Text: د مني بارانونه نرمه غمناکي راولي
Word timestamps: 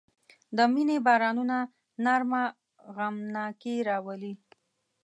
د 0.57 0.59
مني 0.73 0.97
بارانونه 1.05 1.57
نرمه 2.05 2.43
غمناکي 2.95 3.75
راولي 3.87 4.33